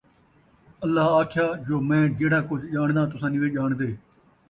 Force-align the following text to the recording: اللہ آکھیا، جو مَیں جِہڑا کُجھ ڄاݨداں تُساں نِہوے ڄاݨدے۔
اللہ 0.85 1.09
آکھیا، 1.19 1.45
جو 1.67 1.75
مَیں 1.87 2.03
جِہڑا 2.17 2.39
کُجھ 2.47 2.65
ڄاݨداں 2.73 3.07
تُساں 3.11 3.29
نِہوے 3.33 3.49
ڄاݨدے۔ 3.55 3.89